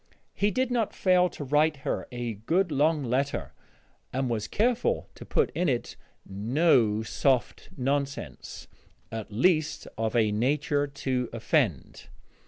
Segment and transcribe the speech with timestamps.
[0.33, 3.53] He did not fail to write her a good long letter,
[4.11, 8.67] and was careful to put in it no soft nonsense
[9.11, 12.09] at least, of a nature to offend.